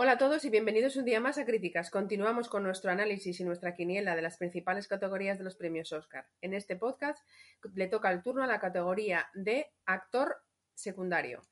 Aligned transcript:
Hola 0.00 0.12
a 0.12 0.18
todos 0.18 0.44
y 0.44 0.50
bienvenidos 0.50 0.94
un 0.94 1.04
día 1.04 1.18
más 1.18 1.38
a 1.38 1.44
Críticas. 1.44 1.90
Continuamos 1.90 2.48
con 2.48 2.62
nuestro 2.62 2.92
análisis 2.92 3.40
y 3.40 3.44
nuestra 3.44 3.74
quiniela 3.74 4.14
de 4.14 4.22
las 4.22 4.36
principales 4.36 4.86
categorías 4.86 5.38
de 5.38 5.42
los 5.42 5.56
premios 5.56 5.92
Oscar. 5.92 6.28
En 6.40 6.54
este 6.54 6.76
podcast 6.76 7.18
le 7.74 7.88
toca 7.88 8.12
el 8.12 8.22
turno 8.22 8.44
a 8.44 8.46
la 8.46 8.60
categoría 8.60 9.28
de 9.34 9.72
actor 9.86 10.36
secundario. 10.72 11.42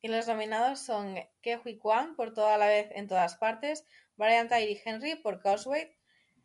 Y 0.00 0.06
los 0.06 0.28
nominados 0.28 0.78
son 0.78 1.16
Ke 1.42 1.58
Hui 1.58 1.76
Kwan 1.76 2.14
por 2.14 2.34
Toda 2.34 2.56
la 2.56 2.68
vez 2.68 2.88
en 2.92 3.08
todas 3.08 3.36
partes, 3.36 3.84
Brian 4.16 4.46
Tyree 4.46 4.80
Henry 4.84 5.16
por 5.16 5.40
Causeway, 5.40 5.92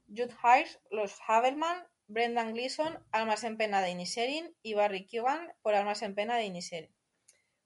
Jude 0.08 0.33
Hirsch, 0.44 0.80
Los 0.89 1.20
Havelman, 1.27 1.83
Brendan 2.08 2.53
Gleeson, 2.53 2.97
Almas 3.11 3.44
en 3.44 3.58
pena 3.58 3.80
de 3.83 3.91
Inisherin 3.91 4.55
y 4.63 4.73
Barry 4.73 5.05
Keoghan 5.05 5.53
por 5.61 5.75
Almas 5.75 6.02
en 6.02 6.16
pena 6.16 6.35
de 6.35 6.45
Inisherin. 6.45 6.95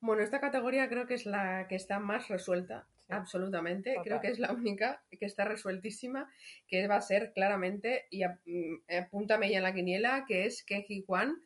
Bueno, 0.02 0.24
esta 0.24 0.42
categoría 0.42 0.90
creo 0.90 1.08
que 1.08 1.14
es 1.14 1.26
la 1.26 1.70
que 1.70 1.76
está 1.76 2.00
más 2.00 2.28
resuelta 2.28 2.86
Absolutamente, 3.10 3.96
creo 4.04 4.20
que 4.20 4.28
es 4.28 4.40
la 4.40 4.52
única 4.52 5.02
que 5.10 5.26
está 5.26 5.46
resueltísima, 5.46 6.30
que 6.68 6.88
va 6.88 6.98
a 6.98 7.02
ser 7.02 7.32
claramente, 7.34 8.06
y 8.10 8.26
mm, 8.26 8.84
apúntame 9.00 9.50
ya 9.50 9.58
en 9.58 9.64
la 9.64 9.74
quiniela, 9.74 10.26
que 10.28 10.46
es 10.46 10.64
Kenji 10.64 11.04
Juan. 11.06 11.42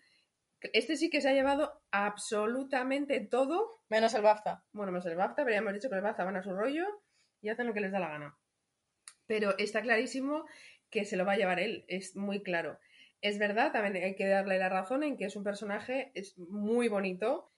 Este 0.73 0.95
sí 0.95 1.09
que 1.09 1.21
se 1.21 1.29
ha 1.29 1.33
llevado 1.33 1.81
absolutamente 1.91 3.19
todo. 3.19 3.79
Menos 3.89 4.13
el 4.13 4.21
BAFTA. 4.21 4.63
Bueno, 4.73 4.91
menos 4.91 5.05
el 5.05 5.15
BAFTA, 5.15 5.43
pero 5.43 5.51
ya 5.51 5.59
hemos 5.59 5.73
dicho 5.73 5.89
que 5.89 5.95
el 5.95 6.01
BAFTA 6.01 6.23
van 6.23 6.37
a 6.37 6.43
su 6.43 6.51
rollo 6.51 6.85
y 7.41 7.49
hacen 7.49 7.67
lo 7.67 7.73
que 7.73 7.81
les 7.81 7.91
da 7.91 7.99
la 7.99 8.09
gana. 8.09 8.37
Pero 9.27 9.57
está 9.57 9.81
clarísimo 9.81 10.45
que 10.89 11.05
se 11.05 11.15
lo 11.15 11.25
va 11.25 11.33
a 11.33 11.37
llevar 11.37 11.59
él, 11.59 11.85
es 11.87 12.15
muy 12.15 12.43
claro. 12.43 12.79
Es 13.21 13.37
verdad, 13.37 13.71
también 13.71 14.03
hay 14.03 14.15
que 14.15 14.27
darle 14.27 14.57
la 14.57 14.69
razón 14.69 15.03
en 15.03 15.15
que 15.15 15.25
es 15.25 15.35
un 15.35 15.43
personaje 15.43 16.11
es 16.15 16.37
muy 16.37 16.87
bonito, 16.87 17.51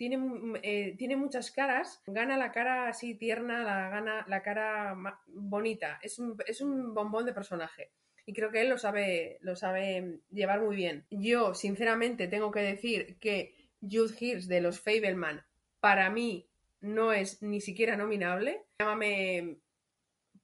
tiene, 0.00 0.18
eh, 0.62 0.94
tiene 0.96 1.14
muchas 1.14 1.50
caras, 1.50 2.00
gana 2.06 2.38
la 2.38 2.52
cara 2.52 2.88
así 2.88 3.16
tierna, 3.16 3.62
la 3.62 3.90
gana 3.90 4.24
la 4.28 4.42
cara 4.42 4.96
bonita, 5.26 6.00
es 6.02 6.18
un, 6.18 6.38
es 6.46 6.62
un 6.62 6.94
bombón 6.94 7.26
de 7.26 7.34
personaje. 7.34 7.90
Y 8.24 8.32
creo 8.32 8.50
que 8.50 8.62
él 8.62 8.70
lo 8.70 8.78
sabe, 8.78 9.36
lo 9.42 9.56
sabe 9.56 10.20
llevar 10.30 10.62
muy 10.62 10.74
bien. 10.74 11.04
Yo, 11.10 11.52
sinceramente, 11.52 12.28
tengo 12.28 12.50
que 12.50 12.60
decir 12.60 13.18
que 13.18 13.54
Jude 13.82 14.14
Hirsch 14.18 14.46
de 14.46 14.62
los 14.62 14.80
Fableman, 14.80 15.44
para 15.80 16.08
mí, 16.08 16.48
no 16.80 17.12
es 17.12 17.42
ni 17.42 17.60
siquiera 17.60 17.94
nominable. 17.94 18.62
Llámame 18.78 19.58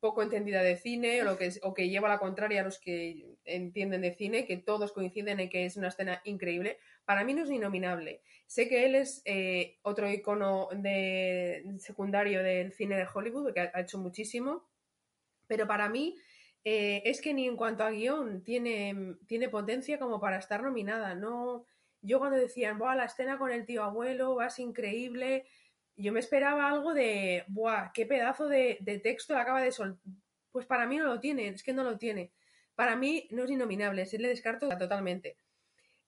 poco 0.00 0.20
entendida 0.22 0.62
de 0.62 0.76
cine 0.76 1.22
o, 1.22 1.24
lo 1.24 1.38
que, 1.38 1.50
o 1.62 1.72
que 1.72 1.88
lleva 1.88 2.10
la 2.10 2.18
contraria 2.18 2.60
a 2.60 2.64
los 2.64 2.78
que 2.78 3.24
entienden 3.46 4.02
de 4.02 4.14
cine, 4.14 4.44
que 4.44 4.58
todos 4.58 4.92
coinciden 4.92 5.40
en 5.40 5.48
que 5.48 5.64
es 5.64 5.78
una 5.78 5.88
escena 5.88 6.20
increíble. 6.24 6.76
Para 7.06 7.24
mí 7.24 7.34
no 7.34 7.44
es 7.44 7.50
inominable. 7.50 8.20
Sé 8.46 8.68
que 8.68 8.84
él 8.84 8.96
es 8.96 9.22
eh, 9.24 9.78
otro 9.82 10.10
icono 10.10 10.68
de, 10.72 11.64
secundario 11.78 12.42
del 12.42 12.72
cine 12.72 12.96
de 12.96 13.06
Hollywood, 13.12 13.54
que 13.54 13.60
ha, 13.60 13.80
hecho 13.80 13.98
muchísimo, 13.98 14.68
pero 15.46 15.66
para 15.68 15.88
mí 15.88 16.16
eh, 16.64 17.02
es 17.04 17.20
que 17.20 17.32
ni 17.32 17.46
en 17.46 17.56
cuanto 17.56 17.84
a 17.84 17.90
guion 17.90 18.42
tiene, 18.42 19.16
potencia 19.50 19.98
como 20.00 20.20
para 20.20 20.38
estar 20.38 20.62
nominada. 20.62 21.14
No, 21.14 21.64
yo 22.02 22.18
cuando 22.18 22.36
decían, 22.38 22.76
Buah, 22.78 22.96
la 22.96 23.04
escena 23.04 23.38
con 23.38 23.52
el 23.52 23.64
tío 23.64 23.84
abuelo, 23.84 24.42
es 24.42 24.58
increíble, 24.58 25.46
yo 25.96 26.12
me 26.12 26.20
esperaba 26.20 26.68
algo 26.68 26.92
de, 26.92 27.44
¡buah! 27.48 27.92
¡Qué 27.92 28.04
pedazo 28.04 28.48
de, 28.48 28.78
de 28.80 28.98
texto 28.98 29.36
acaba 29.36 29.62
de 29.62 29.72
soltar! 29.72 30.02
Pues 30.50 30.66
para 30.66 30.86
mí 30.86 30.98
no 30.98 31.06
lo 31.06 31.20
tiene, 31.20 31.48
es 31.48 31.62
que 31.62 31.72
no 31.72 31.84
lo 31.84 31.98
tiene. 31.98 32.32
Para 32.74 32.96
mí 32.96 33.28
no 33.30 33.44
es 33.44 33.50
innominable, 33.50 34.06
se 34.06 34.18
le 34.18 34.28
descarto 34.28 34.68
totalmente. 34.76 35.36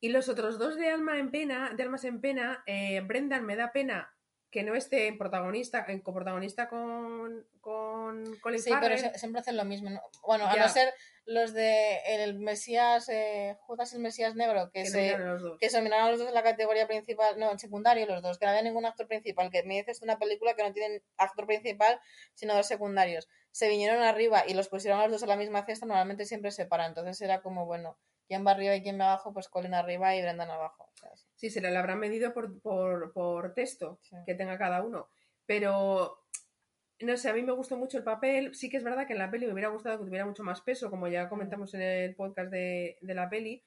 Y 0.00 0.10
los 0.10 0.28
otros 0.28 0.59
dos 0.59 0.76
de 0.76 0.91
Alma 0.91 1.19
en 1.19 1.31
Pena, 1.31 1.72
de 1.76 1.82
Almas 1.82 2.04
en 2.04 2.20
Pena, 2.20 2.62
eh, 2.66 3.00
Brendan 3.00 3.44
me 3.44 3.56
da 3.56 3.72
pena 3.72 4.14
que 4.50 4.62
no 4.62 4.75
esté 4.75 5.09
en 5.09 5.19
protagonista, 5.19 5.84
en 5.88 6.00
coprotagonista 6.00 6.69
con, 6.69 7.47
con 7.60 8.36
Colin 8.41 8.62
Sí, 8.62 8.70
pero 8.81 8.97
siempre 8.97 9.41
hacen 9.41 9.56
lo 9.56 9.64
mismo. 9.64 9.91
Bueno, 10.26 10.47
a 10.47 10.56
no 10.56 10.69
ser 10.69 10.94
los 11.26 11.53
de 11.53 11.98
el 12.06 12.38
Mesías, 12.38 13.10
eh, 13.10 13.59
Judas 13.60 13.92
el 13.92 14.00
Mesías 14.00 14.34
Negro, 14.34 14.70
que, 14.70 14.86
se, 14.86 15.14
que 15.60 15.69
se 15.69 15.76
nominaron 15.76 16.12
los 16.12 16.20
dos 16.20 16.28
en 16.28 16.34
la 16.34 16.42
categoría 16.42 16.86
principal, 16.86 17.38
no, 17.38 17.53
en 17.53 17.59
secundario 17.59 18.06
los 18.06 18.22
dos, 18.22 18.38
que 18.38 18.47
no 18.47 18.53
había 18.53 18.62
ningún 18.62 18.86
actor 18.86 19.06
principal, 19.06 19.50
que 19.50 19.62
me 19.65 19.76
dices 19.76 20.00
una 20.00 20.19
película 20.19 20.54
que 20.54 20.62
no 20.62 20.72
tienen 20.72 21.03
actor 21.19 21.47
principal, 21.47 22.00
sino 22.32 22.54
dos 22.54 22.66
secundarios. 22.66 23.28
Se 23.50 23.69
vinieron 23.69 24.03
arriba 24.03 24.44
y 24.47 24.54
los 24.54 24.69
pusieron 24.69 25.00
a 25.00 25.03
los 25.03 25.12
dos 25.12 25.22
a 25.25 25.26
la 25.26 25.36
misma 25.36 25.65
fiesta, 25.65 25.84
normalmente 25.84 26.25
siempre 26.25 26.50
se 26.50 26.65
paran, 26.65 26.88
entonces 26.88 27.20
era 27.20 27.42
como, 27.42 27.66
bueno, 27.66 27.98
quién 28.28 28.47
va 28.47 28.53
arriba 28.53 28.77
y 28.77 28.83
quién 28.83 29.00
va 29.00 29.06
abajo, 29.06 29.33
pues 29.33 29.49
Colin 29.49 29.75
arriba 29.75 30.15
y 30.15 30.22
Brendan 30.22 30.50
abajo. 30.50 30.91
Sí, 31.34 31.50
se 31.50 31.61
le 31.61 31.77
habrán 31.77 31.99
medido 31.99 32.33
por, 32.34 32.61
por, 32.61 33.55
texto 33.55 33.99
que 34.27 34.34
tenga 34.34 34.59
cada 34.59 34.83
uno. 34.83 35.09
Pero, 35.47 36.25
no 37.00 37.16
sé, 37.16 37.31
a 37.31 37.34
mí 37.34 37.43
me 37.43 37.53
gustó 37.53 37.77
mucho 37.77 37.97
el 37.97 38.05
papel. 38.05 38.55
Sí 38.55 38.69
que 38.69 38.77
es 38.77 38.84
verdad 38.84 39.06
que 39.06 39.15
en 39.15 39.21
la 39.21 39.31
peli 39.31 39.47
me 39.47 39.53
hubiera 39.53 39.71
gustado 39.71 39.99
que 39.99 40.05
tuviera 40.05 40.27
mucho 40.27 40.44
más 40.44 40.61
peso, 40.61 40.91
como 40.91 41.09
ya 41.09 41.28
comentamos 41.28 41.72
en 41.75 41.81
el 41.81 42.15
podcast 42.15 42.50
de, 42.50 42.99
de 43.00 43.15
la 43.15 43.31
peli. 43.31 43.65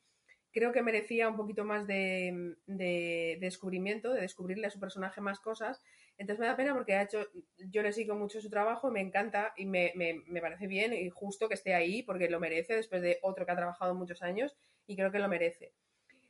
Creo 0.52 0.72
que 0.72 0.82
merecía 0.82 1.30
un 1.30 1.38
poquito 1.38 1.64
más 1.64 1.88
de, 1.88 2.56
de, 2.66 3.38
descubrimiento, 3.40 4.14
de 4.14 4.22
descubrirle 4.22 4.68
a 4.68 4.72
su 4.72 4.80
personaje 4.80 5.22
más 5.22 5.40
cosas. 5.40 5.82
Entonces 6.18 6.40
me 6.40 6.48
da 6.48 6.58
pena 6.58 6.74
porque 6.74 6.94
ha 6.94 7.04
hecho, 7.04 7.26
yo 7.58 7.82
le 7.82 7.94
sigo 7.94 8.16
mucho 8.16 8.42
su 8.42 8.50
trabajo, 8.50 8.92
me 8.92 9.02
encanta 9.02 9.54
y 9.56 9.66
me, 9.66 9.94
me, 9.96 10.24
me, 10.28 10.42
parece 10.42 10.68
bien 10.68 10.94
y 10.94 11.10
justo 11.10 11.48
que 11.48 11.56
esté 11.56 11.74
ahí 11.74 12.04
porque 12.04 12.30
lo 12.30 12.40
merece 12.40 12.76
después 12.76 13.02
de 13.02 13.20
otro 13.22 13.46
que 13.46 13.52
ha 13.52 13.56
trabajado 13.56 13.96
muchos 13.96 14.22
años 14.22 14.56
y 14.86 14.96
creo 14.96 15.12
que 15.12 15.20
lo 15.20 15.30
merece. 15.30 15.74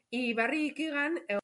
Y 0.09 0.33
Barry 0.33 0.73
Keegan 0.73 1.19
eh, 1.27 1.39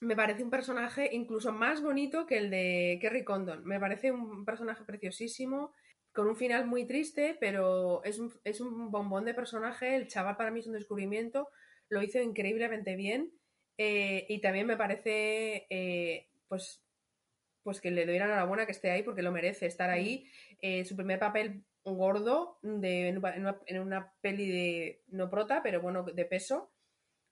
me 0.00 0.16
parece 0.16 0.42
un 0.42 0.50
personaje 0.50 1.08
incluso 1.12 1.52
más 1.52 1.82
bonito 1.82 2.26
que 2.26 2.38
el 2.38 2.50
de 2.50 2.98
Kerry 3.00 3.24
Condon. 3.24 3.64
Me 3.64 3.80
parece 3.80 4.12
un 4.12 4.44
personaje 4.44 4.84
preciosísimo, 4.84 5.72
con 6.12 6.28
un 6.28 6.36
final 6.36 6.66
muy 6.66 6.86
triste, 6.86 7.36
pero 7.38 8.02
es 8.04 8.18
un, 8.18 8.32
es 8.44 8.60
un 8.60 8.90
bombón 8.90 9.24
de 9.24 9.34
personaje. 9.34 9.96
El 9.96 10.08
chaval 10.08 10.36
para 10.36 10.50
mí 10.50 10.60
es 10.60 10.66
un 10.66 10.72
descubrimiento 10.72 11.48
lo 11.88 12.02
hizo 12.02 12.20
increíblemente 12.20 12.96
bien 12.96 13.32
eh, 13.78 14.24
y 14.28 14.40
también 14.40 14.66
me 14.66 14.76
parece 14.76 15.66
eh, 15.68 16.28
pues, 16.48 16.82
pues 17.62 17.80
que 17.80 17.90
le 17.90 18.06
doy 18.06 18.18
la 18.18 18.26
enhorabuena 18.26 18.66
que 18.66 18.72
esté 18.72 18.90
ahí 18.90 19.02
porque 19.02 19.22
lo 19.22 19.32
merece 19.32 19.66
estar 19.66 19.90
ahí. 19.90 20.28
Eh, 20.60 20.84
su 20.84 20.96
primer 20.96 21.18
papel 21.18 21.64
gordo 21.84 22.58
de, 22.62 23.08
en, 23.08 23.80
una, 23.80 24.12
peli 24.20 24.48
de 24.48 25.02
no 25.08 25.30
prota, 25.30 25.62
pero 25.62 25.80
bueno, 25.80 26.02
de 26.02 26.24
peso. 26.24 26.72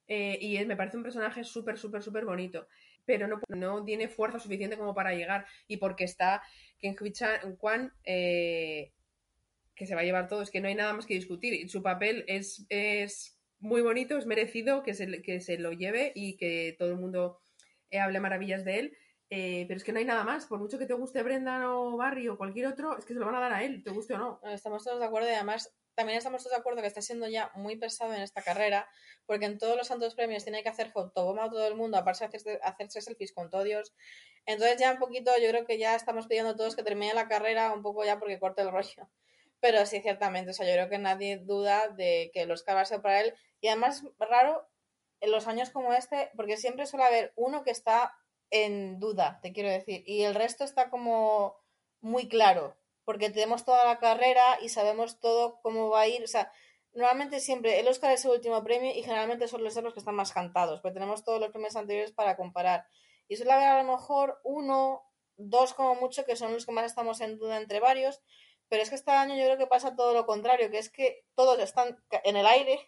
y 0.07 0.65
me 0.67 0.77
parece 0.77 0.97
un 0.97 1.03
personaje 1.03 1.45
súper, 1.45 1.79
súper, 1.79 2.03
súper 2.03 2.25
bonito. 2.25 2.69
Pero 3.07 3.27
no, 3.29 3.41
no, 3.49 3.85
tiene 3.85 4.09
fuerza 4.09 4.39
suficiente 4.39 4.79
como 4.79 4.95
para 4.95 5.15
llegar. 5.15 5.47
Y 5.67 5.79
porque 5.79 6.05
está 6.05 6.43
Ken 6.79 6.97
Kwan, 7.59 7.93
que 8.05 8.93
se 9.87 9.95
va 9.95 10.03
a 10.03 10.05
llevar 10.05 10.29
todo, 10.29 10.43
es 10.43 10.51
que 10.51 10.61
no 10.61 10.69
hay 10.69 10.75
nada 10.75 10.93
más 10.93 11.07
que 11.07 11.15
discutir. 11.15 11.69
Su 11.69 11.83
papel 11.83 12.25
es, 12.29 12.65
es 12.69 13.34
muy 13.65 13.81
bonito, 13.81 14.19
es 14.19 14.27
merecido 14.27 14.83
que 14.83 14.93
se, 14.93 15.23
que 15.23 15.41
se 15.41 15.57
lo 15.57 15.73
lleve 15.73 16.13
y 16.15 16.37
que 16.37 16.77
todo 16.79 16.91
el 16.91 16.97
mundo 16.97 17.41
eh, 17.91 17.99
hable 17.99 18.21
maravillas 18.21 18.63
de 18.63 18.79
él. 18.79 18.99
Eh, 19.31 19.65
pero 19.67 19.79
es 19.79 19.85
que 19.85 19.93
no 19.93 19.99
hay 19.99 20.05
nada 20.05 20.23
más, 20.23 20.45
por 20.45 20.59
mucho 20.59 20.79
que 20.79 20.85
te 20.85 20.93
guste 20.93 21.23
Brendan 21.23 21.65
o 21.65 21.97
Barry 21.97 22.29
o 22.29 22.37
cualquier 22.37 22.67
otro, 22.67 22.99
es 22.99 23.07
que 23.07 23.15
se 23.15 23.19
lo 23.19 23.25
van 23.25 23.37
a 23.37 23.41
dar 23.41 23.55
a 23.55 23.65
él, 23.65 23.83
te 23.83 23.91
guste 23.91 24.15
o 24.15 24.19
no. 24.19 24.41
Estamos 24.45 24.85
todos 24.85 25.01
de 25.01 25.07
acuerdo 25.07 25.31
y 25.31 25.33
además 25.33 25.75
también 25.95 26.19
estamos 26.19 26.43
todos 26.43 26.53
de 26.53 26.61
acuerdo 26.61 26.83
que 26.83 26.89
está 26.89 27.01
siendo 27.01 27.27
ya 27.27 27.51
muy 27.55 27.77
pesado 27.77 28.13
en 28.13 28.21
esta 28.21 28.43
carrera, 28.43 28.87
porque 29.25 29.47
en 29.47 29.57
todos 29.57 29.79
los 29.79 29.87
santos 29.87 30.15
premios 30.15 30.45
tiene 30.45 30.63
que 30.63 30.69
hacer 30.69 30.91
fotoboma 30.91 31.45
a 31.45 31.51
todo 31.51 31.67
el 31.67 31.75
mundo, 31.75 31.97
aparte 31.97 32.21
de 32.21 32.27
hacerse, 32.27 32.61
hacerse 32.63 33.01
selfies 33.01 33.33
con 33.33 33.49
todos. 33.49 33.95
Entonces 34.45 34.79
ya 34.79 34.93
un 34.93 34.99
poquito, 34.99 35.33
yo 35.41 35.49
creo 35.49 35.65
que 35.65 35.79
ya 35.79 35.97
estamos 35.97 36.27
pidiendo 36.27 36.55
todos 36.55 36.77
que 36.77 36.83
termine 36.83 37.15
la 37.15 37.29
carrera 37.29 37.73
un 37.73 37.83
poco 37.83 38.05
ya 38.05 38.19
porque 38.19 38.39
corte 38.39 38.61
el 38.61 38.71
rollo. 38.71 39.09
Pero 39.65 39.87
sí, 39.87 40.03
ciertamente, 40.03 40.51
o 40.51 40.53
sea, 40.53 40.67
yo 40.67 40.75
creo 40.75 40.91
que 40.91 40.99
nadie 40.99 41.39
duda 41.39 41.89
de 41.89 42.31
que 42.35 42.45
los 42.45 42.67
va 42.69 42.83
a 42.83 42.85
ser 42.85 43.01
para 43.01 43.23
él. 43.23 43.33
Y 43.63 43.69
además, 43.69 44.05
raro 44.19 44.69
en 45.21 45.31
los 45.31 45.47
años 45.47 45.71
como 45.71 45.95
este, 45.95 46.31
porque 46.37 46.59
siempre 46.59 46.85
suele 46.85 47.07
haber 47.07 47.33
uno 47.35 47.63
que 47.63 47.71
está 47.71 48.15
en 48.51 49.01
duda, 49.01 49.39
te 49.41 49.55
quiero 49.55 49.71
decir, 49.71 50.05
y 50.07 50.25
el 50.25 50.35
resto 50.35 50.65
está 50.65 50.91
como 50.91 51.57
muy 52.03 52.29
claro, 52.29 52.77
porque 53.07 53.31
tenemos 53.31 53.65
toda 53.65 53.87
la 53.87 53.99
carrera 53.99 54.59
y 54.61 54.69
sabemos 54.69 55.19
todo 55.19 55.59
cómo 55.63 55.89
va 55.89 56.03
a 56.03 56.09
ir, 56.09 56.23
o 56.23 56.29
sea, 56.29 56.53
normalmente 56.93 57.41
siempre 57.41 57.81
el 57.81 57.89
Oscar 57.89 58.13
es 58.13 58.23
el 58.27 58.33
último 58.33 58.63
premio 58.63 58.93
y 58.95 59.03
generalmente 59.03 59.49
ser 59.49 59.61
los 59.61 59.95
que 59.95 59.99
están 59.99 60.15
más 60.15 60.35
cantados, 60.35 60.83
porque 60.83 60.93
tenemos 60.93 61.25
todos 61.25 61.41
los 61.41 61.53
premios 61.53 61.75
anteriores 61.75 62.13
para 62.13 62.37
comparar. 62.37 62.85
Y 63.29 63.37
suele 63.37 63.53
haber 63.53 63.69
a 63.69 63.83
lo 63.83 63.93
mejor 63.93 64.43
uno 64.45 65.11
dos 65.39 65.73
como 65.73 65.95
mucho 65.95 66.27
que 66.27 66.37
son 66.37 66.53
los 66.53 66.67
que 66.67 66.73
más 66.73 66.85
estamos 66.85 67.23
en 67.23 67.39
duda 67.39 67.57
entre 67.57 67.81
varios, 67.81 68.21
pero 68.69 68.83
es 68.83 68.89
que 68.91 68.97
este 68.97 69.11
año 69.11 69.37
yo 69.37 69.45
creo 69.45 69.59
que 69.59 69.67
pasa 69.67 69.97
todo 69.97 70.15
lo 70.15 70.27
contrario, 70.27 70.71
que 70.71 70.79
es 70.79 70.91
que 70.91 71.25
todos 71.35 71.59
están 71.59 72.03
en 72.25 72.37
el 72.37 72.47
aire 72.47 72.81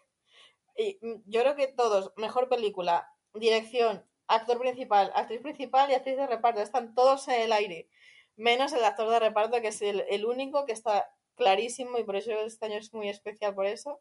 y 0.77 0.99
mm, 1.01 1.23
yo 1.27 1.41
creo 1.43 1.57
que 1.57 1.69
todos, 1.69 2.13
mejor 2.17 2.49
película, 2.49 3.11
dirección, 3.35 4.05
actor 4.29 4.59
principal, 4.59 5.13
actriz 5.15 5.41
principal 5.41 5.91
y 5.91 5.95
actriz 5.95 6.17
de 6.17 6.27
reparto, 6.27 6.61
están 6.61 6.95
todos 6.95 7.29
en 7.29 7.41
el 7.43 7.53
aire, 7.53 7.89
menos 8.37 8.73
el 8.73 8.85
actor 8.85 9.09
de 9.11 9.21
reparto 9.21 9.61
que 9.61 9.69
es 9.69 9.83
el, 9.83 10.27
único 10.27 10.67
que 10.67 10.73
está 10.73 11.11
clarísimo 11.37 11.99
y 11.99 12.05
por 12.05 12.17
eso 12.17 12.33
este 12.33 12.67
año 12.67 12.79
es 12.79 12.93
muy 12.93 13.09
especial 13.09 13.55
por 13.55 13.67
eso, 13.67 14.01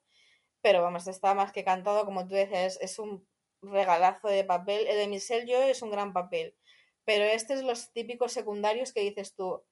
pero 0.61 0.81
vamos, 0.81 1.07
está 1.07 1.33
más 1.33 1.51
que 1.51 1.63
cantado, 1.63 2.05
como 2.05 2.27
tú 2.27 2.35
decías, 2.35 2.79
es, 2.81 2.99
un 2.99 3.27
regalazo 3.61 4.27
de 4.27 4.43
papel, 4.43 4.87
el 4.87 4.97
de 4.97 5.07
Michelle 5.07 5.45
Yeoh 5.45 5.63
es 5.63 5.81
un 5.81 5.89
gran 5.91 6.13
papel, 6.13 6.55
pero 7.03 7.23
este 7.23 7.53
es 7.53 7.63
los 7.63 7.91
típicos 7.93 8.33
secundarios 8.33 8.93
que 8.93 9.01
dices 9.01 9.35
tú, 9.35 9.63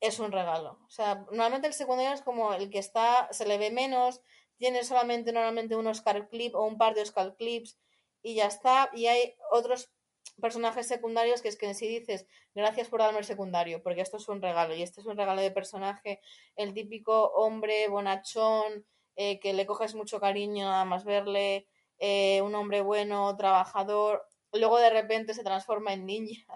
es 0.00 0.18
un 0.18 0.32
regalo. 0.32 0.78
O 0.86 0.90
sea, 0.90 1.26
normalmente 1.30 1.66
el 1.66 1.74
secundario 1.74 2.12
es 2.12 2.22
como 2.22 2.52
el 2.52 2.70
que 2.70 2.78
está, 2.78 3.28
se 3.32 3.46
le 3.46 3.58
ve 3.58 3.70
menos, 3.70 4.20
tiene 4.56 4.84
solamente 4.84 5.32
normalmente 5.32 5.76
un 5.76 5.86
Oscar 5.86 6.28
clip 6.28 6.54
o 6.54 6.64
un 6.64 6.78
par 6.78 6.94
de 6.94 7.02
Oscar 7.02 7.36
clips 7.36 7.78
y 8.22 8.34
ya 8.34 8.46
está. 8.46 8.90
Y 8.94 9.06
hay 9.06 9.34
otros 9.50 9.90
personajes 10.40 10.86
secundarios 10.86 11.42
que 11.42 11.48
es 11.48 11.56
que 11.56 11.72
sí 11.74 11.88
dices, 11.88 12.26
gracias 12.54 12.88
por 12.88 13.00
darme 13.00 13.18
el 13.18 13.24
secundario, 13.24 13.82
porque 13.82 14.00
esto 14.00 14.16
es 14.16 14.28
un 14.28 14.42
regalo. 14.42 14.74
Y 14.74 14.82
este 14.82 15.00
es 15.00 15.06
un 15.06 15.16
regalo 15.16 15.40
de 15.40 15.50
personaje, 15.50 16.20
el 16.56 16.74
típico 16.74 17.30
hombre 17.34 17.88
bonachón, 17.88 18.86
eh, 19.16 19.40
que 19.40 19.52
le 19.52 19.66
coges 19.66 19.94
mucho 19.94 20.20
cariño 20.20 20.66
nada 20.66 20.84
más 20.84 21.04
verle, 21.04 21.66
eh, 21.98 22.40
un 22.42 22.54
hombre 22.54 22.82
bueno, 22.82 23.36
trabajador, 23.36 24.24
luego 24.52 24.78
de 24.78 24.90
repente 24.90 25.34
se 25.34 25.42
transforma 25.42 25.92
en 25.92 26.06
niña 26.06 26.46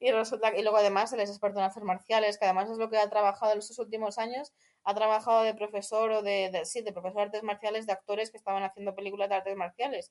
y 0.00 0.10
resulta 0.12 0.56
y 0.56 0.62
luego 0.62 0.78
además 0.78 1.12
él 1.12 1.20
es 1.20 1.28
experto 1.28 1.58
en 1.58 1.66
artes 1.66 1.82
marciales, 1.82 2.38
que 2.38 2.46
además 2.46 2.70
es 2.70 2.78
lo 2.78 2.88
que 2.88 2.96
ha 2.96 3.08
trabajado 3.10 3.52
en 3.52 3.58
estos 3.58 3.78
últimos 3.78 4.18
años, 4.18 4.52
ha 4.82 4.94
trabajado 4.94 5.42
de 5.42 5.54
profesor 5.54 6.10
o 6.10 6.22
de, 6.22 6.62
sí, 6.64 6.80
de 6.80 6.92
profesor 6.92 7.16
de 7.16 7.22
artes 7.24 7.42
marciales 7.42 7.86
de 7.86 7.92
actores 7.92 8.30
que 8.30 8.38
estaban 8.38 8.62
haciendo 8.62 8.94
películas 8.94 9.28
de 9.28 9.34
artes 9.36 9.56
marciales, 9.56 10.10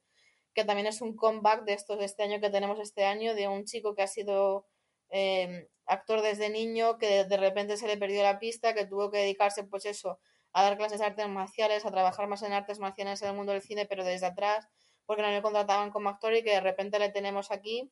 que 0.54 0.64
también 0.64 0.86
es 0.86 1.02
un 1.02 1.16
comeback 1.16 1.64
de 1.66 1.74
estos 1.74 1.98
de 1.98 2.06
este 2.06 2.22
año 2.22 2.40
que 2.40 2.52
tenemos 2.52 2.80
este 2.80 3.04
año, 3.04 3.34
de 3.34 3.48
un 3.48 3.66
chico 3.66 3.96
que 3.96 4.04
ha 4.04 4.08
sido 4.08 4.68
em, 5.10 5.68
actor 5.88 6.22
desde 6.22 6.52
niño, 6.52 7.00
que 7.00 7.26
de, 7.26 7.38
repente 7.38 7.76
se 7.76 7.88
le 7.88 7.98
perdió 7.98 8.22
la 8.22 8.38
pista, 8.38 8.76
que 8.76 8.86
tuvo 8.86 9.10
que 9.10 9.18
dedicarse 9.18 9.64
pues 9.64 9.86
eso, 9.86 10.20
a 10.54 10.62
dar 10.64 10.78
clases 10.78 11.00
de 11.00 11.06
artes 11.06 11.28
marciales, 11.30 11.84
a 11.86 11.92
trabajar 11.92 12.28
más 12.28 12.44
en 12.44 12.54
artes 12.54 12.78
marciales 12.78 13.24
en 13.24 13.30
el 13.30 13.36
mundo 13.36 13.54
del 13.54 13.64
cine, 13.64 13.88
pero 13.88 14.04
desde 14.04 14.28
atrás, 14.28 14.68
porque 15.08 15.24
no 15.24 15.30
le 15.30 15.42
contrataban 15.42 15.90
como 15.90 16.10
actor 16.10 16.36
y 16.36 16.44
que 16.44 16.52
de 16.52 16.62
repente 16.62 17.00
le 17.00 17.10
tenemos 17.10 17.50
aquí 17.50 17.92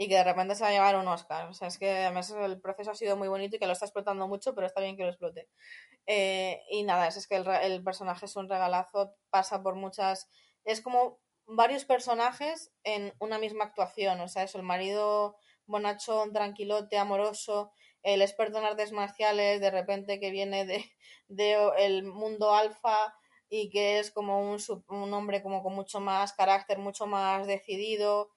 y 0.00 0.08
que 0.08 0.14
de 0.14 0.24
repente 0.24 0.54
se 0.54 0.62
va 0.62 0.68
a 0.68 0.72
llevar 0.72 0.96
un 0.96 1.08
Oscar. 1.08 1.48
O 1.48 1.54
sea, 1.54 1.66
es 1.66 1.76
que 1.76 1.90
además 1.90 2.30
el 2.30 2.60
proceso 2.60 2.92
ha 2.92 2.94
sido 2.94 3.16
muy 3.16 3.26
bonito 3.26 3.56
y 3.56 3.58
que 3.58 3.66
lo 3.66 3.72
está 3.72 3.84
explotando 3.84 4.28
mucho, 4.28 4.54
pero 4.54 4.68
está 4.68 4.80
bien 4.80 4.96
que 4.96 5.02
lo 5.02 5.08
explote. 5.08 5.48
Eh, 6.06 6.62
y 6.70 6.84
nada, 6.84 7.08
es, 7.08 7.26
que 7.26 7.34
el, 7.34 7.46
el, 7.48 7.82
personaje 7.82 8.26
es 8.26 8.36
un 8.36 8.48
regalazo, 8.48 9.16
pasa 9.28 9.60
por 9.60 9.74
muchas... 9.74 10.30
Es 10.64 10.80
como 10.80 11.18
varios 11.46 11.84
personajes 11.84 12.72
en 12.84 13.12
una 13.18 13.40
misma 13.40 13.64
actuación. 13.64 14.20
O 14.20 14.28
sea, 14.28 14.44
es 14.44 14.54
el 14.54 14.62
marido 14.62 15.36
bonachón, 15.66 16.32
tranquilote, 16.32 16.96
amoroso, 16.96 17.72
el 18.04 18.22
experto 18.22 18.58
en 18.58 18.66
artes 18.66 18.92
marciales, 18.92 19.60
de 19.60 19.70
repente 19.72 20.20
que 20.20 20.30
viene 20.30 20.64
de, 20.64 20.84
de 21.26 21.56
el 21.78 22.04
mundo 22.04 22.54
alfa 22.54 23.16
y 23.50 23.68
que 23.70 23.98
es 23.98 24.12
como 24.12 24.48
un, 24.48 24.58
un 24.88 25.12
hombre 25.12 25.42
como 25.42 25.64
con 25.64 25.74
mucho 25.74 25.98
más 25.98 26.32
carácter, 26.34 26.78
mucho 26.78 27.08
más 27.08 27.48
decidido, 27.48 28.30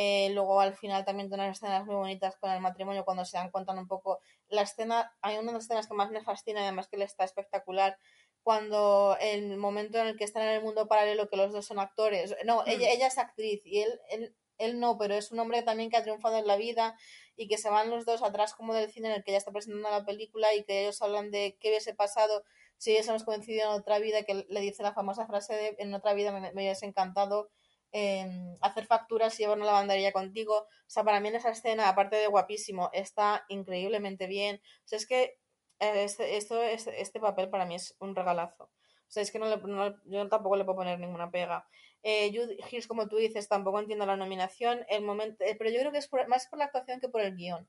eh, 0.00 0.30
luego 0.30 0.60
al 0.60 0.76
final 0.76 1.04
también 1.04 1.28
tiene 1.28 1.42
unas 1.42 1.56
escenas 1.56 1.84
muy 1.84 1.96
bonitas 1.96 2.36
con 2.36 2.52
el 2.52 2.60
matrimonio 2.60 3.04
cuando 3.04 3.24
se 3.24 3.36
dan 3.36 3.50
cuenta 3.50 3.72
un 3.72 3.88
poco. 3.88 4.20
La 4.46 4.62
escena, 4.62 5.12
hay 5.22 5.38
una 5.38 5.48
de 5.48 5.54
las 5.54 5.64
escenas 5.64 5.88
que 5.88 5.94
más 5.94 6.12
me 6.12 6.22
fascina 6.22 6.60
además 6.62 6.86
que 6.86 6.98
le 6.98 7.04
está 7.04 7.24
espectacular. 7.24 7.98
Cuando 8.44 9.16
el 9.20 9.56
momento 9.56 9.98
en 9.98 10.06
el 10.06 10.16
que 10.16 10.22
están 10.22 10.44
en 10.44 10.50
el 10.50 10.62
mundo 10.62 10.86
paralelo, 10.86 11.28
que 11.28 11.36
los 11.36 11.52
dos 11.52 11.66
son 11.66 11.80
actores. 11.80 12.36
No, 12.44 12.62
ella, 12.64 12.86
mm. 12.86 12.92
ella 12.92 13.06
es 13.08 13.18
actriz 13.18 13.60
y 13.64 13.80
él, 13.80 14.00
él, 14.10 14.36
él 14.58 14.78
no, 14.78 14.98
pero 14.98 15.14
es 15.14 15.32
un 15.32 15.40
hombre 15.40 15.62
también 15.62 15.90
que 15.90 15.96
ha 15.96 16.04
triunfado 16.04 16.38
en 16.38 16.46
la 16.46 16.56
vida 16.56 16.96
y 17.34 17.48
que 17.48 17.58
se 17.58 17.68
van 17.68 17.90
los 17.90 18.06
dos 18.06 18.22
atrás 18.22 18.54
como 18.54 18.74
del 18.74 18.92
cine 18.92 19.08
en 19.08 19.14
el 19.16 19.24
que 19.24 19.32
ya 19.32 19.38
está 19.38 19.50
presentando 19.50 19.90
la 19.90 20.04
película 20.04 20.54
y 20.54 20.62
que 20.62 20.82
ellos 20.82 21.02
hablan 21.02 21.32
de 21.32 21.58
qué 21.58 21.70
hubiese 21.70 21.92
pasado 21.92 22.44
si 22.76 22.92
hubiésemos 22.92 23.24
coincidido 23.24 23.64
en 23.64 23.80
otra 23.80 23.98
vida, 23.98 24.22
que 24.22 24.46
le 24.48 24.60
dice 24.60 24.84
la 24.84 24.94
famosa 24.94 25.26
frase 25.26 25.54
de 25.54 25.76
en 25.80 25.92
otra 25.92 26.14
vida 26.14 26.30
me, 26.30 26.40
me 26.52 26.62
hubiese 26.62 26.86
encantado 26.86 27.50
Em, 27.92 28.54
hacer 28.60 28.84
facturas 28.86 29.38
y 29.38 29.42
llevar 29.42 29.56
una 29.56 29.66
lavandería 29.66 30.12
contigo. 30.12 30.54
O 30.58 30.90
sea, 30.90 31.04
para 31.04 31.20
mí 31.20 31.28
en 31.28 31.36
esa 31.36 31.50
escena, 31.50 31.88
aparte 31.88 32.16
de 32.16 32.26
guapísimo, 32.26 32.90
está 32.92 33.44
increíblemente 33.48 34.26
bien. 34.26 34.60
O 34.84 34.88
sea, 34.88 34.98
es 34.98 35.06
que 35.06 35.38
eh, 35.80 36.04
este, 36.04 36.36
esto, 36.36 36.62
este, 36.62 37.00
este, 37.00 37.20
papel 37.20 37.48
para 37.50 37.64
mí 37.64 37.76
es 37.76 37.96
un 38.00 38.14
regalazo. 38.14 38.64
O 38.64 39.10
sea, 39.10 39.22
es 39.22 39.30
que 39.32 39.38
no, 39.38 39.46
le, 39.48 39.60
yo 40.04 40.28
tampoco 40.28 40.56
le 40.56 40.64
puedo 40.64 40.76
poner 40.78 41.00
ninguna 41.00 41.30
pega. 41.30 41.66
Eh, 42.02 42.30
Jude 42.32 42.58
Hills, 42.70 42.86
como 42.86 43.08
tú 43.08 43.16
dices, 43.16 43.48
tampoco 43.48 43.80
entiendo 43.80 44.06
la 44.06 44.16
nominación, 44.16 44.84
el 44.88 45.02
momento, 45.02 45.44
eh, 45.44 45.56
pero 45.58 45.70
yo 45.70 45.80
creo 45.80 45.92
que 45.92 45.98
es 45.98 46.10
más 46.28 46.46
por 46.48 46.58
la 46.58 46.66
actuación 46.66 47.00
que 47.00 47.08
por 47.08 47.22
el 47.22 47.36
guion. 47.36 47.68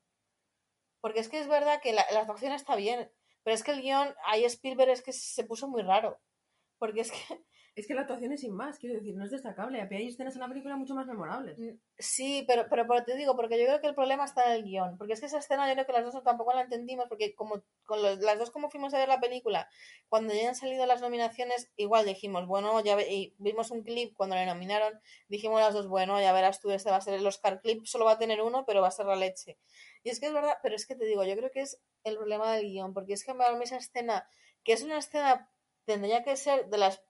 Porque 1.02 1.22
es 1.22 1.30
que 1.30 1.40
es 1.40 1.48
verdad 1.48 1.82
que 1.82 1.94
la, 1.94 2.06
la 2.12 2.22
actuación 2.22 2.52
está 2.52 2.76
bien, 2.76 3.10
pero 3.44 3.56
es 3.56 3.64
que 3.64 3.72
el 3.72 3.82
guion, 3.82 4.14
ahí 4.26 4.44
Spielberg 4.46 4.92
es 4.92 5.02
que 5.02 5.14
se 5.14 5.46
puso 5.46 5.68
muy 5.70 5.82
raro. 5.82 6.20
Porque 6.78 7.02
es 7.02 7.12
que 7.12 7.18
es 7.80 7.88
que 7.88 7.94
la 7.94 8.02
actuación 8.02 8.32
es 8.32 8.42
sin 8.42 8.54
más, 8.54 8.78
quiero 8.78 8.96
decir, 8.96 9.16
no 9.16 9.24
es 9.24 9.32
destacable. 9.32 9.82
Hay 9.82 10.08
escenas 10.08 10.36
en 10.36 10.42
la 10.42 10.48
película 10.48 10.76
mucho 10.76 10.96
más 10.96 11.08
memorables. 11.08 11.60
Mm, 11.60 11.78
sí, 11.98 12.44
pero, 12.48 12.66
pero, 12.70 12.86
te 13.04 13.16
digo, 13.16 13.36
porque 13.36 13.60
yo 13.60 13.66
creo 13.66 13.82
que 13.82 13.88
el 13.88 13.96
problema 13.96 14.26
está 14.26 14.46
en 14.48 14.52
el 14.52 14.64
guion. 14.64 14.98
Porque 14.98 15.14
es 15.14 15.20
que 15.20 15.28
esa 15.28 15.40
escena 15.40 15.68
yo 15.68 15.74
creo 15.74 15.86
que 15.86 15.94
las 15.94 16.04
dos 16.04 16.24
tampoco 16.24 16.54
la 16.54 16.62
entendimos, 16.62 17.06
porque 17.08 17.34
como 17.36 17.64
con 17.86 18.02
las 18.02 18.40
dos 18.40 18.52
como 18.52 18.70
fuimos 18.70 18.94
a 18.94 18.98
ver 18.98 19.08
la 19.08 19.20
película, 19.20 19.70
cuando 20.08 20.34
ya 20.34 20.50
han 20.50 20.56
salido 20.56 20.86
las 20.86 21.02
nominaciones, 21.02 21.72
igual 21.78 22.06
dijimos, 22.06 22.46
bueno, 22.48 22.84
ya 22.84 22.98
vimos 23.38 23.72
un 23.72 23.84
clip 23.84 24.14
cuando 24.16 24.36
le 24.36 24.46
nominaron, 24.46 25.00
dijimos 25.28 25.62
las 25.62 25.74
dos, 25.74 25.88
bueno, 25.88 26.20
ya 26.20 26.34
verás 26.34 26.60
tú, 26.60 26.72
este 26.72 26.92
va 26.92 26.98
a 26.98 27.02
ser 27.02 27.16
el 27.16 27.26
Oscar 27.26 27.62
clip, 27.62 27.86
solo 27.86 28.06
va 28.06 28.14
a 28.14 28.20
tener 28.20 28.42
uno, 28.42 28.66
pero 28.66 28.82
va 28.82 28.90
a 28.90 28.92
ser 28.92 29.06
la 29.06 29.16
leche. 29.16 29.58
Y 30.04 30.10
es 30.10 30.20
que 30.20 30.28
es 30.28 30.34
verdad, 30.34 30.58
pero 30.62 30.76
es 30.76 30.86
que 30.86 30.96
te 30.96 31.06
digo, 31.06 31.24
yo 31.24 31.36
creo 31.36 31.52
que 31.52 31.62
es 31.62 31.82
el 32.04 32.18
problema 32.18 32.54
del 32.54 32.66
guion, 32.66 32.94
porque 32.94 33.14
es 33.14 33.24
que 33.24 33.32
a 33.32 33.34
mí 33.34 33.64
esa 33.64 33.78
escena, 33.78 34.28
que 34.64 34.74
es 34.74 34.84
una 34.84 34.98
escena, 34.98 35.50
tendría 35.86 36.24
que 36.24 36.36
ser 36.36 36.70
de 36.70 36.78
las 36.78 37.02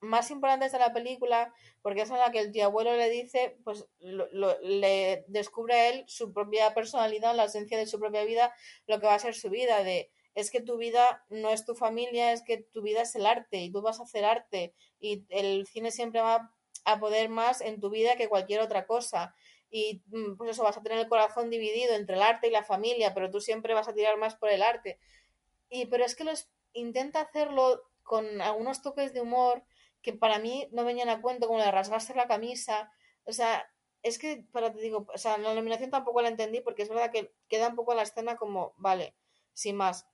más 0.00 0.30
importantes 0.30 0.72
de 0.72 0.78
la 0.78 0.92
película, 0.92 1.52
porque 1.82 2.02
es 2.02 2.10
en 2.10 2.18
la 2.18 2.30
que 2.30 2.40
el 2.40 2.52
tío 2.52 2.64
abuelo 2.64 2.96
le 2.96 3.10
dice, 3.10 3.58
pues 3.64 3.86
le 4.00 5.24
descubre 5.28 5.74
a 5.74 5.88
él 5.90 6.04
su 6.06 6.32
propia 6.32 6.74
personalidad, 6.74 7.34
la 7.34 7.44
esencia 7.44 7.78
de 7.78 7.86
su 7.86 7.98
propia 7.98 8.24
vida, 8.24 8.54
lo 8.86 9.00
que 9.00 9.06
va 9.06 9.14
a 9.14 9.18
ser 9.18 9.34
su 9.34 9.50
vida, 9.50 9.82
de 9.84 10.10
es 10.34 10.50
que 10.50 10.60
tu 10.60 10.76
vida 10.76 11.24
no 11.28 11.50
es 11.50 11.64
tu 11.64 11.74
familia, 11.74 12.32
es 12.32 12.42
que 12.42 12.58
tu 12.58 12.82
vida 12.82 13.02
es 13.02 13.14
el 13.16 13.26
arte 13.26 13.58
y 13.58 13.70
tú 13.70 13.82
vas 13.82 14.00
a 14.00 14.04
hacer 14.04 14.24
arte 14.24 14.74
y 15.00 15.24
el 15.28 15.66
cine 15.66 15.90
siempre 15.90 16.20
va 16.20 16.52
a 16.84 17.00
poder 17.00 17.28
más 17.28 17.60
en 17.60 17.80
tu 17.80 17.90
vida 17.90 18.16
que 18.16 18.28
cualquier 18.28 18.60
otra 18.60 18.86
cosa 18.86 19.34
y 19.70 20.02
mm, 20.06 20.36
pues 20.36 20.50
eso 20.50 20.62
vas 20.62 20.76
a 20.76 20.82
tener 20.82 20.98
el 20.98 21.08
corazón 21.08 21.50
dividido 21.50 21.94
entre 21.94 22.16
el 22.16 22.22
arte 22.22 22.48
y 22.48 22.50
la 22.50 22.64
familia, 22.64 23.14
pero 23.14 23.30
tú 23.30 23.40
siempre 23.40 23.74
vas 23.74 23.88
a 23.88 23.94
tirar 23.94 24.18
más 24.18 24.34
por 24.34 24.50
el 24.50 24.62
arte. 24.62 24.98
Y 25.68 25.86
pero 25.86 26.04
es 26.04 26.16
que 26.16 26.24
los 26.24 26.48
intenta 26.72 27.20
hacerlo 27.20 27.82
con 28.02 28.40
algunos 28.40 28.82
toques 28.82 29.12
de 29.12 29.20
humor 29.20 29.62
que 30.02 30.12
para 30.12 30.38
mí 30.38 30.68
no 30.72 30.84
venían 30.84 31.08
a 31.08 31.20
cuento, 31.20 31.46
como 31.46 31.60
de 31.60 31.70
rasgarse 31.70 32.14
la 32.14 32.28
camisa. 32.28 32.90
O 33.24 33.32
sea, 33.32 33.68
es 34.02 34.18
que, 34.18 34.44
para 34.52 34.72
te 34.72 34.80
digo, 34.80 35.06
o 35.12 35.18
sea, 35.18 35.38
la 35.38 35.54
nominación 35.54 35.90
tampoco 35.90 36.22
la 36.22 36.28
entendí 36.28 36.60
porque 36.60 36.82
es 36.82 36.88
verdad 36.88 37.10
que 37.10 37.34
queda 37.48 37.68
un 37.68 37.76
poco 37.76 37.94
la 37.94 38.02
escena 38.02 38.36
como, 38.36 38.74
vale, 38.78 39.14
sin 39.52 39.76
más. 39.76 40.06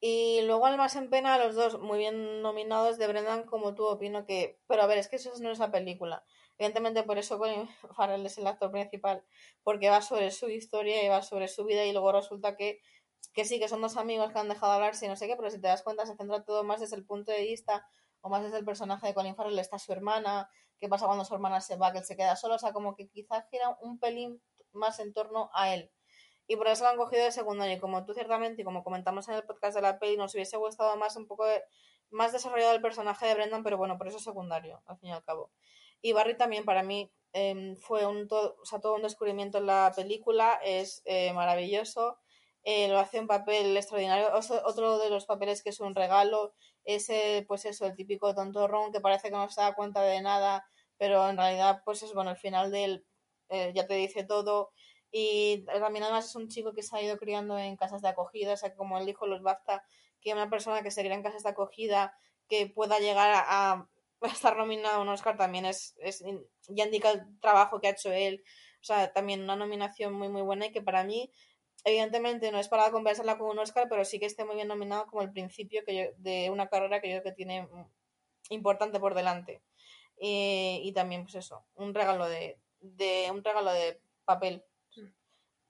Y 0.00 0.42
luego 0.42 0.66
al 0.66 0.76
más 0.76 0.94
en 0.96 1.10
pena, 1.10 1.38
los 1.38 1.54
dos 1.56 1.80
muy 1.80 1.98
bien 1.98 2.40
nominados 2.42 2.98
de 2.98 3.08
Brendan, 3.08 3.44
como 3.44 3.74
tú 3.74 3.84
opino 3.86 4.24
que. 4.26 4.60
Pero 4.68 4.82
a 4.82 4.86
ver, 4.86 4.98
es 4.98 5.08
que 5.08 5.16
eso 5.16 5.32
no 5.40 5.50
es 5.50 5.58
la 5.58 5.72
película. 5.72 6.24
Evidentemente, 6.58 7.02
por 7.02 7.18
eso 7.18 7.38
Colin 7.38 7.68
Farrell 7.96 8.24
es 8.26 8.38
el 8.38 8.46
actor 8.46 8.70
principal, 8.70 9.24
porque 9.62 9.90
va 9.90 10.02
sobre 10.02 10.30
su 10.30 10.48
historia 10.48 11.02
y 11.04 11.08
va 11.08 11.22
sobre 11.22 11.48
su 11.48 11.64
vida, 11.64 11.84
y 11.84 11.92
luego 11.92 12.12
resulta 12.12 12.56
que, 12.56 12.80
que 13.32 13.44
sí, 13.44 13.58
que 13.58 13.68
son 13.68 13.80
dos 13.80 13.96
amigos 13.96 14.32
que 14.32 14.38
han 14.38 14.48
dejado 14.48 14.72
de 14.72 14.76
hablarse 14.76 15.06
y 15.06 15.08
no 15.08 15.16
sé 15.16 15.26
qué, 15.26 15.36
pero 15.36 15.50
si 15.50 15.60
te 15.60 15.68
das 15.68 15.82
cuenta, 15.82 16.06
se 16.06 16.16
centra 16.16 16.44
todo 16.44 16.64
más 16.64 16.80
desde 16.80 16.96
el 16.96 17.04
punto 17.04 17.32
de 17.32 17.42
vista 17.42 17.86
o 18.20 18.28
más 18.28 18.42
desde 18.42 18.58
el 18.58 18.64
personaje 18.64 19.06
de 19.06 19.14
Colin 19.14 19.36
Farrell 19.36 19.58
está 19.58 19.78
su 19.78 19.92
hermana, 19.92 20.50
qué 20.78 20.88
pasa 20.88 21.06
cuando 21.06 21.24
su 21.24 21.34
hermana 21.34 21.60
se 21.60 21.76
va, 21.76 21.92
que 21.92 21.98
él 21.98 22.04
se 22.04 22.16
queda 22.16 22.36
solo, 22.36 22.54
o 22.54 22.58
sea, 22.58 22.72
como 22.72 22.94
que 22.94 23.08
quizás 23.08 23.44
gira 23.50 23.76
un 23.80 23.98
pelín 23.98 24.40
más 24.72 24.98
en 25.00 25.12
torno 25.12 25.50
a 25.54 25.74
él. 25.74 25.90
Y 26.46 26.56
por 26.56 26.66
eso 26.66 26.84
lo 26.84 26.90
han 26.90 26.96
cogido 26.96 27.24
de 27.24 27.30
secundario. 27.30 27.76
Y 27.76 27.78
como 27.78 28.04
tú 28.06 28.14
ciertamente, 28.14 28.62
y 28.62 28.64
como 28.64 28.82
comentamos 28.82 29.28
en 29.28 29.34
el 29.34 29.44
podcast 29.44 29.76
de 29.76 29.82
la 29.82 29.98
peli, 29.98 30.16
nos 30.16 30.34
hubiese 30.34 30.56
gustado 30.56 30.96
más 30.96 31.14
un 31.16 31.26
poco 31.26 31.44
más 32.10 32.32
desarrollado 32.32 32.74
el 32.74 32.80
personaje 32.80 33.26
de 33.26 33.34
Brendan, 33.34 33.62
pero 33.62 33.76
bueno, 33.76 33.98
por 33.98 34.08
eso 34.08 34.16
es 34.16 34.24
secundario, 34.24 34.82
al 34.86 34.96
fin 34.98 35.10
y 35.10 35.12
al 35.12 35.22
cabo. 35.22 35.50
Y 36.00 36.12
Barry 36.12 36.36
también 36.38 36.64
para 36.64 36.82
mí 36.82 37.12
em, 37.34 37.76
fue 37.76 38.06
un 38.06 38.28
todo, 38.28 38.56
o 38.62 38.64
sea, 38.64 38.80
todo 38.80 38.94
un 38.94 39.02
descubrimiento 39.02 39.58
en 39.58 39.66
la 39.66 39.92
película, 39.94 40.58
es 40.64 41.02
eh, 41.04 41.32
maravilloso. 41.34 42.18
Eh, 42.64 42.88
lo 42.88 42.98
hace 42.98 43.20
un 43.20 43.26
papel 43.26 43.76
extraordinario. 43.76 44.28
Otro 44.64 44.98
de 44.98 45.10
los 45.10 45.26
papeles 45.26 45.62
que 45.62 45.70
es 45.70 45.80
un 45.80 45.94
regalo 45.94 46.54
ese, 46.84 47.44
pues 47.46 47.64
eso, 47.64 47.86
el 47.86 47.94
típico 47.94 48.34
tontorrón 48.34 48.92
que 48.92 49.00
parece 49.00 49.28
que 49.28 49.36
no 49.36 49.48
se 49.50 49.60
da 49.60 49.74
cuenta 49.74 50.02
de 50.02 50.20
nada, 50.22 50.66
pero 50.96 51.28
en 51.28 51.36
realidad, 51.36 51.82
pues 51.84 52.02
es 52.02 52.12
bueno, 52.14 52.30
al 52.30 52.36
final 52.36 52.70
del 52.70 53.04
eh, 53.50 53.72
ya 53.74 53.86
te 53.86 53.94
dice 53.94 54.24
todo. 54.24 54.72
Y 55.10 55.64
también 55.64 56.04
además 56.04 56.26
es 56.26 56.36
un 56.36 56.48
chico 56.48 56.72
que 56.74 56.82
se 56.82 56.96
ha 56.96 57.02
ido 57.02 57.16
criando 57.18 57.58
en 57.58 57.76
casas 57.76 58.02
de 58.02 58.08
acogida, 58.08 58.52
o 58.54 58.56
sea, 58.56 58.74
como 58.74 58.98
él 58.98 59.06
dijo 59.06 59.26
los 59.26 59.42
BAFTA, 59.42 59.82
que 60.20 60.32
una 60.32 60.50
persona 60.50 60.82
que 60.82 60.90
se 60.90 61.02
cría 61.02 61.14
en 61.14 61.22
casas 61.22 61.42
de 61.42 61.50
acogida 61.50 62.14
que 62.48 62.66
pueda 62.66 62.98
llegar 62.98 63.44
a, 63.46 63.88
estar 64.22 64.56
nominado 64.56 64.96
a 64.96 65.00
un 65.02 65.08
Oscar 65.08 65.36
también 65.36 65.64
es, 65.64 65.94
es, 65.98 66.24
ya 66.68 66.84
indica 66.84 67.10
el 67.10 67.40
trabajo 67.40 67.80
que 67.80 67.88
ha 67.88 67.92
hecho 67.92 68.12
él. 68.12 68.42
O 68.80 68.84
sea, 68.84 69.12
también 69.12 69.42
una 69.42 69.56
nominación 69.56 70.12
muy 70.14 70.28
muy 70.28 70.42
buena 70.42 70.66
y 70.66 70.72
que 70.72 70.82
para 70.82 71.04
mí, 71.04 71.32
evidentemente 71.84 72.50
no 72.52 72.58
es 72.58 72.68
para 72.68 72.90
conversarla 72.90 73.38
con 73.38 73.48
un 73.48 73.58
Oscar, 73.58 73.88
pero 73.88 74.04
sí 74.04 74.18
que 74.18 74.26
esté 74.26 74.44
muy 74.44 74.56
bien 74.56 74.68
nominado 74.68 75.06
como 75.06 75.22
el 75.22 75.32
principio 75.32 75.84
que 75.84 75.96
yo, 75.96 76.02
de 76.18 76.50
una 76.50 76.68
carrera 76.68 77.00
que 77.00 77.08
yo 77.08 77.20
creo 77.20 77.32
que 77.32 77.36
tiene 77.36 77.68
importante 78.50 79.00
por 79.00 79.14
delante. 79.14 79.62
Y, 80.20 80.80
y 80.84 80.92
también, 80.92 81.22
pues 81.24 81.36
eso, 81.36 81.64
un 81.74 81.94
regalo 81.94 82.28
de, 82.28 82.58
de 82.80 83.28
un 83.30 83.44
regalo 83.44 83.72
de 83.72 84.00
papel. 84.24 84.64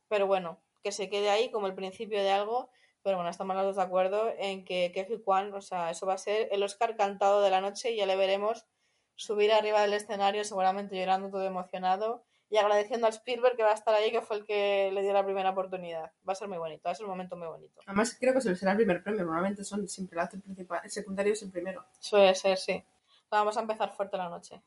Pero 0.09 0.27
bueno, 0.27 0.61
que 0.83 0.93
se 0.93 1.11
quede 1.11 1.31
ahí 1.31 1.51
como 1.51 1.67
el 1.67 1.75
principio 1.75 2.23
de 2.23 2.31
algo 2.31 2.71
pero 3.03 3.17
bueno, 3.17 3.31
estamos 3.31 3.57
los 3.57 3.65
dos 3.65 3.77
de 3.77 3.83
acuerdo 3.83 4.35
en 4.37 4.67
que 4.67 4.93
Keji 4.93 5.23
Kwan, 5.23 5.55
o 5.55 5.63
sea, 5.63 5.91
eso 5.91 6.07
va 6.07 6.13
a 6.13 6.19
ser 6.19 6.49
el 6.53 6.63
Oscar 6.63 6.95
cantado 6.95 7.41
de 7.41 7.49
la 7.49 7.63
noche 7.63 7.93
y 7.93 7.97
ya 7.97 8.05
le 8.05 8.17
veremos 8.17 8.67
subir 9.15 9.51
arriba 9.51 9.81
del 9.81 9.95
escenario, 9.95 10.45
seguramente 10.45 10.95
llorando 10.95 11.31
todo 11.31 11.45
emocionado 11.45 12.27
y 12.51 12.57
agradeciendo 12.57 13.07
al 13.07 13.13
Spielberg 13.13 13.57
que 13.57 13.63
va 13.63 13.71
a 13.71 13.75
estar 13.75 13.95
ahí, 13.95 14.11
que 14.11 14.23
fue 14.23 14.39
el 14.39 14.45
que 14.45 14.91
le 14.93 15.03
dio 15.03 15.13
la 15.13 15.25
primera 15.25 15.51
oportunidad. 15.51 16.13
Va 16.27 16.33
a 16.33 16.37
ser 16.37 16.49
muy 16.49 16.59
bonito, 16.59 16.83
va 16.87 16.93
a 16.93 16.95
ser 16.95 17.05
un 17.05 17.11
momento 17.11 17.37
muy 17.37 17.47
bonito. 17.47 17.81
Además, 17.87 18.17
creo 18.19 18.33
que 18.33 18.41
será 18.41 18.73
el 18.73 18.79
primer 18.79 19.03
premio, 19.03 19.25
normalmente 19.25 19.65
son 19.65 19.87
siempre 19.89 20.17
el 20.17 20.25
acto 20.25 20.41
principal, 20.41 20.81
el 20.83 20.91
secundario 20.91 21.33
es 21.33 21.43
el 21.43 21.51
primero. 21.51 21.85
Suele 21.99 22.35
ser, 22.35 22.57
sí. 22.57 22.83
Vamos 23.31 23.57
a 23.57 23.61
empezar 23.61 23.91
fuerte 23.93 24.17
la 24.17 24.29
noche. 24.29 24.63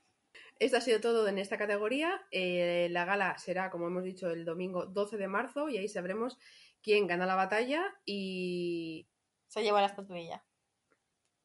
Esto 0.59 0.77
ha 0.77 0.81
sido 0.81 1.01
todo 1.01 1.27
en 1.27 1.39
esta 1.39 1.57
categoría. 1.57 2.21
Eh, 2.29 2.88
la 2.91 3.03
gala 3.05 3.35
será, 3.39 3.71
como 3.71 3.88
hemos 3.88 4.03
dicho, 4.03 4.29
el 4.29 4.45
domingo 4.45 4.85
12 4.85 5.17
de 5.17 5.27
marzo 5.27 5.69
y 5.69 5.77
ahí 5.77 5.88
sabremos 5.88 6.38
quién 6.83 7.07
gana 7.07 7.25
la 7.25 7.33
batalla 7.33 7.83
y 8.05 9.07
se 9.47 9.63
lleva 9.63 9.81
la 9.81 9.88
estatuilla. 9.88 10.43